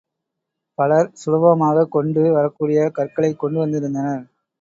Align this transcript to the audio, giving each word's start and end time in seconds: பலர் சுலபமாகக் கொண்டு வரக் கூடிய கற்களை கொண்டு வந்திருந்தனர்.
பலர் 0.77 1.09
சுலபமாகக் 1.15 1.91
கொண்டு 1.91 2.31
வரக் 2.31 2.55
கூடிய 2.55 2.89
கற்களை 2.89 3.31
கொண்டு 3.35 3.59
வந்திருந்தனர். 3.59 4.25